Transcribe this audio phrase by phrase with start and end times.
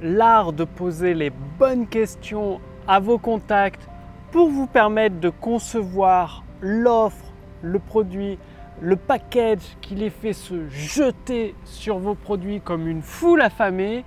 [0.00, 3.88] l'art de poser les bonnes questions à vos contacts
[4.30, 7.32] pour vous permettre de concevoir l'offre,
[7.62, 8.38] le produit,
[8.80, 14.04] le package qui les fait se jeter sur vos produits comme une foule affamée.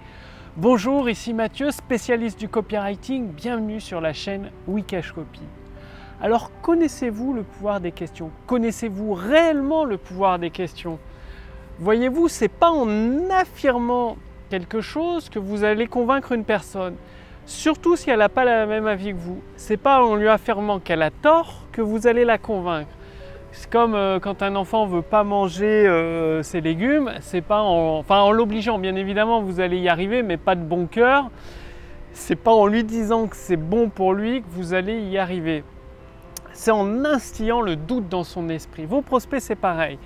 [0.55, 3.27] Bonjour, ici Mathieu, spécialiste du copywriting.
[3.27, 5.41] Bienvenue sur la chaîne Wikash Copy.
[6.21, 8.29] Alors, connaissez-vous le pouvoir des questions?
[8.45, 10.99] Connaissez-vous réellement le pouvoir des questions?
[11.79, 14.17] Voyez-vous, c'est pas en affirmant
[14.51, 16.95] quelque chose que vous allez convaincre une personne.
[17.45, 19.41] Surtout si elle n'a pas la même avis que vous.
[19.55, 22.91] C'est pas en lui affirmant qu'elle a tort que vous allez la convaincre.
[23.53, 28.03] C'est comme euh, quand un enfant veut pas manger euh, ses légumes, c'est pas en,
[28.07, 31.29] en l'obligeant, bien évidemment, vous allez y arriver, mais pas de bon cœur.
[32.11, 35.63] C'est pas en lui disant que c'est bon pour lui que vous allez y arriver.
[36.51, 38.85] C'est en instillant le doute dans son esprit.
[38.85, 39.97] Vos prospects, c'est pareil.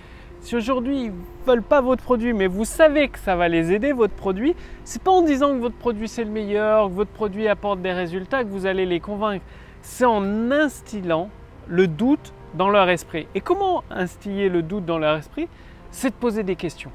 [0.45, 1.11] Si aujourd'hui ils
[1.47, 5.01] veulent pas votre produit, mais vous savez que ça va les aider votre produit, c'est
[5.01, 8.43] pas en disant que votre produit c'est le meilleur, que votre produit apporte des résultats
[8.43, 9.43] que vous allez les convaincre.
[9.81, 11.29] C'est en instillant
[11.67, 13.27] le doute dans leur esprit.
[13.33, 15.47] Et comment instiller le doute dans leur esprit?
[15.89, 16.91] C'est de poser des questions.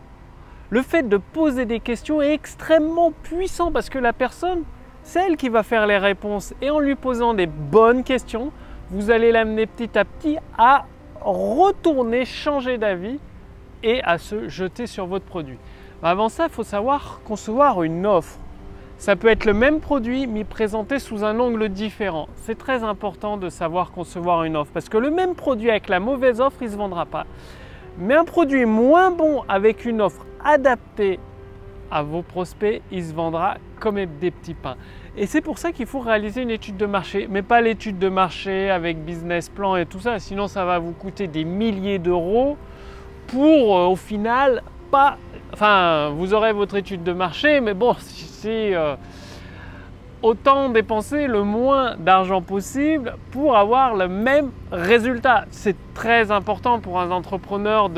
[0.68, 4.62] Le fait de poser des questions est extrêmement puissant parce que la personne,
[5.02, 6.54] c'est elle qui va faire les réponses.
[6.62, 8.52] Et en lui posant des bonnes questions,
[8.90, 10.86] vous allez l'amener petit à petit à
[11.20, 13.18] retourner, changer d'avis
[13.82, 15.58] et à se jeter sur votre produit.
[16.02, 18.38] Avant ça, il faut savoir concevoir une offre.
[18.96, 22.28] Ça peut être le même produit, mais présenté sous un angle différent.
[22.36, 26.00] C'est très important de savoir concevoir une offre, parce que le même produit avec la
[26.00, 27.26] mauvaise offre, il ne se vendra pas.
[27.98, 31.18] Mais un produit moins bon avec une offre adaptée
[31.90, 34.76] à vos prospects, il se vendra comme des petits pains.
[35.16, 38.08] Et c'est pour ça qu'il faut réaliser une étude de marché, mais pas l'étude de
[38.08, 42.56] marché avec business plan et tout ça, sinon ça va vous coûter des milliers d'euros
[43.32, 45.16] pour euh, au final pas
[45.52, 48.94] Enfin, vous aurez votre étude de marché, mais bon, c'est euh,
[50.22, 55.46] autant dépenser le moins d'argent possible pour avoir le même résultat.
[55.50, 57.90] C'est très important pour un entrepreneur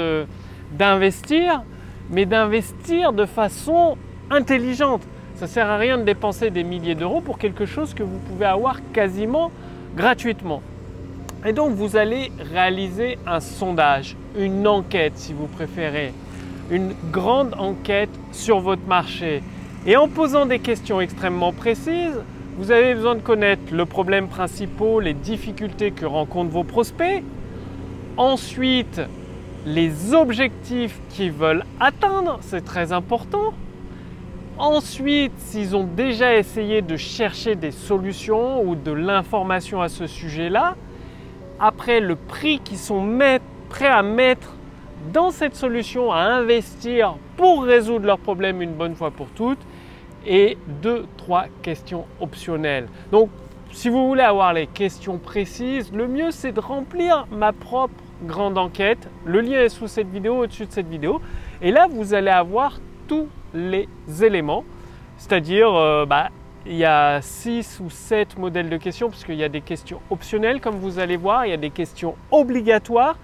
[0.73, 1.63] d'investir,
[2.11, 3.97] mais d'investir de façon
[4.31, 5.03] intelligente.
[5.35, 8.19] Ça ne sert à rien de dépenser des milliers d'euros pour quelque chose que vous
[8.19, 9.51] pouvez avoir quasiment
[9.95, 10.63] gratuitement.
[11.45, 16.13] Et donc vous allez réaliser un sondage, une enquête si vous préférez
[16.71, 19.43] une grande enquête sur votre marché.
[19.87, 22.19] Et en posant des questions extrêmement précises,
[22.57, 27.23] vous avez besoin de connaître le problème principal, les difficultés que rencontrent vos prospects.
[28.17, 29.01] Ensuite,
[29.67, 33.53] les objectifs qu'ils veulent atteindre, c'est très important.
[34.59, 40.77] Ensuite, s'ils ont déjà essayé de chercher des solutions ou de l'information à ce sujet-là,
[41.63, 43.19] après le prix qu'ils sont
[43.69, 44.53] prêts à mettre
[45.13, 49.61] dans cette solution à investir pour résoudre leurs problèmes une bonne fois pour toutes
[50.27, 52.89] et deux, trois questions optionnelles.
[53.13, 53.31] Donc,
[53.71, 57.95] si vous voulez avoir les questions précises, le mieux c'est de remplir ma propre
[58.25, 59.09] grande enquête.
[59.25, 61.21] Le lien est sous cette vidéo, au-dessus de cette vidéo.
[61.61, 63.89] Et là, vous allez avoir tous les
[64.21, 64.65] éléments.
[65.17, 66.31] C'est-à-dire, euh, bah,
[66.67, 70.61] il y a 6 ou 7 modèles de questions, puisqu'il y a des questions optionnelles,
[70.61, 73.17] comme vous allez voir, il y a des questions obligatoires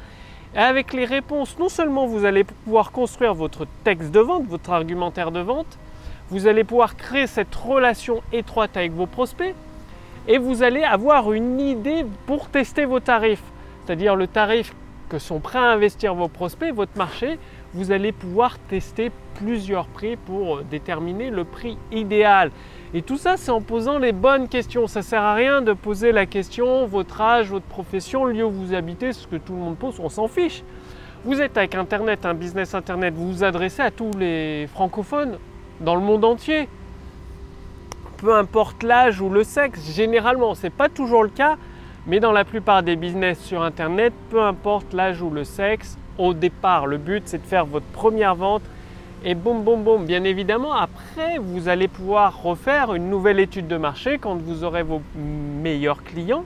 [0.54, 4.70] et avec les réponses, non seulement vous allez pouvoir construire votre texte de vente, votre
[4.70, 5.78] argumentaire de vente,
[6.30, 9.54] vous allez pouvoir créer cette relation étroite avec vos prospects
[10.26, 13.42] et vous allez avoir une idée pour tester vos tarifs.
[13.84, 14.74] C'est-à-dire le tarif
[15.08, 17.38] que sont prêts à investir vos prospects, votre marché,
[17.74, 22.50] vous allez pouvoir tester plusieurs prix pour déterminer le prix idéal.
[22.94, 24.86] Et tout ça, c'est en posant les bonnes questions.
[24.86, 28.74] Ça sert à rien de poser la question, votre âge, votre profession, lieu où vous
[28.74, 30.62] habitez, ce que tout le monde pose, on s'en fiche.
[31.24, 35.38] Vous êtes avec Internet, un business Internet, vous vous adressez à tous les francophones
[35.80, 36.68] dans le monde entier.
[38.18, 41.56] Peu importe l'âge ou le sexe, généralement, ce n'est pas toujours le cas,
[42.06, 46.34] mais dans la plupart des business sur Internet, peu importe l'âge ou le sexe, au
[46.34, 48.62] départ, le but c'est de faire votre première vente
[49.24, 50.04] et boum, boum, boum.
[50.04, 54.82] Bien évidemment, après, vous allez pouvoir refaire une nouvelle étude de marché quand vous aurez
[54.82, 56.44] vos meilleurs clients.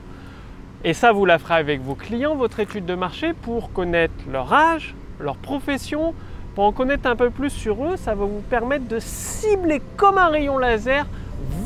[0.83, 4.51] Et ça, vous la ferez avec vos clients, votre étude de marché, pour connaître leur
[4.51, 6.13] âge, leur profession,
[6.55, 7.95] pour en connaître un peu plus sur eux.
[7.95, 11.05] Ça va vous permettre de cibler comme un rayon laser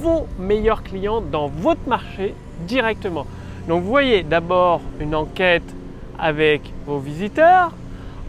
[0.02, 2.36] vos meilleurs clients dans votre marché
[2.68, 3.26] directement.
[3.68, 5.64] Donc, voyez d'abord une enquête
[6.20, 7.72] avec vos visiteurs,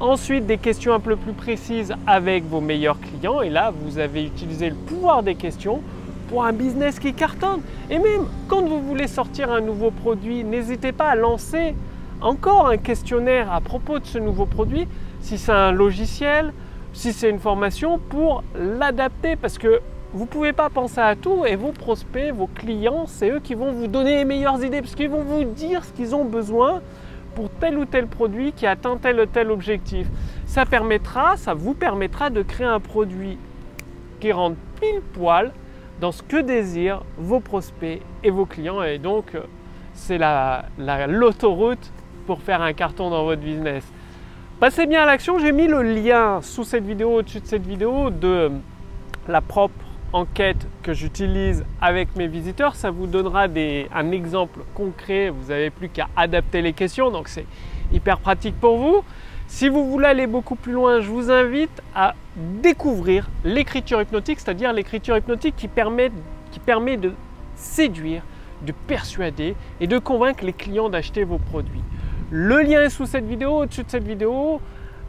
[0.01, 3.41] Ensuite, des questions un peu plus précises avec vos meilleurs clients.
[3.41, 5.81] Et là, vous avez utilisé le pouvoir des questions
[6.29, 7.63] pour un business qui cartonne.
[7.91, 11.75] Et même quand vous voulez sortir un nouveau produit, n'hésitez pas à lancer
[12.21, 14.87] encore un questionnaire à propos de ce nouveau produit,
[15.21, 16.53] si c'est un logiciel,
[16.93, 19.35] si c'est une formation, pour l'adapter.
[19.35, 19.81] Parce que
[20.13, 23.55] vous ne pouvez pas penser à tout et vos prospects, vos clients, c'est eux qui
[23.55, 26.83] vont vous donner les meilleures idées parce qu'ils vont vous dire ce qu'ils ont besoin
[27.39, 30.09] pour tel ou tel produit qui atteint tel ou tel objectif.
[30.45, 33.39] Ça permettra, ça vous permettra de créer un produit
[34.19, 35.53] qui rentre pile poil
[36.01, 38.83] dans ce que désirent vos prospects et vos clients.
[38.83, 39.37] Et donc,
[39.95, 43.85] c'est l'autoroute la, pour faire un carton dans votre business.
[44.59, 48.11] Passez bien à l'action, j'ai mis le lien sous cette vidéo, au-dessus de cette vidéo,
[48.11, 48.51] de
[49.29, 52.75] la propre enquête que j'utilise avec mes visiteurs.
[52.75, 53.47] Ça vous donnera
[53.95, 55.31] un exemple concret.
[55.31, 57.47] Vous n'avez plus qu'à adapter les questions, donc c'est
[57.93, 59.03] hyper pratique pour vous.
[59.47, 64.73] Si vous voulez aller beaucoup plus loin, je vous invite à découvrir l'écriture hypnotique, c'est-à-dire
[64.73, 66.11] l'écriture hypnotique qui permet,
[66.51, 67.13] qui permet de
[67.55, 68.23] séduire,
[68.63, 71.83] de persuader et de convaincre les clients d'acheter vos produits.
[72.31, 74.61] Le lien est sous cette vidéo, au-dessus de cette vidéo.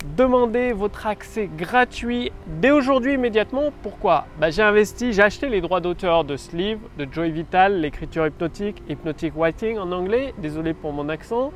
[0.05, 3.73] Demandez votre accès gratuit dès aujourd'hui immédiatement.
[3.83, 4.27] Pourquoi?
[4.39, 8.25] Bah, J'ai investi, j'ai acheté les droits d'auteur de ce livre, de Joy Vital, l'écriture
[8.25, 10.33] hypnotique, Hypnotic Writing en anglais.
[10.37, 11.51] Désolé pour mon accent.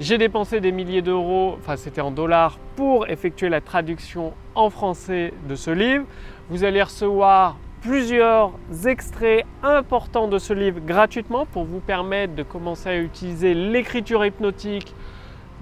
[0.00, 5.32] J'ai dépensé des milliers d'euros, enfin c'était en dollars, pour effectuer la traduction en français
[5.48, 6.04] de ce livre.
[6.50, 8.52] Vous allez recevoir plusieurs
[8.86, 14.94] extraits importants de ce livre gratuitement pour vous permettre de commencer à utiliser l'écriture hypnotique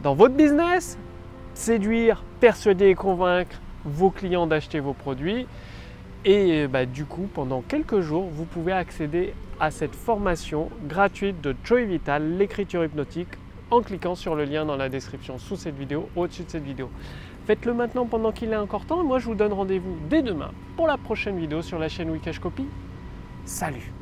[0.03, 0.99] dans votre business,
[1.61, 5.47] séduire, persuader et convaincre vos clients d'acheter vos produits.
[6.25, 11.55] Et bah, du coup, pendant quelques jours, vous pouvez accéder à cette formation gratuite de
[11.63, 13.29] Joy Vital, l'écriture hypnotique,
[13.71, 16.91] en cliquant sur le lien dans la description sous cette vidéo, au-dessus de cette vidéo.
[17.47, 19.05] Faites-le maintenant pendant qu'il est encore temps.
[19.05, 22.39] Moi, je vous donne rendez-vous dès demain pour la prochaine vidéo sur la chaîne Wikash
[22.39, 22.65] Copy.
[23.45, 23.93] Salut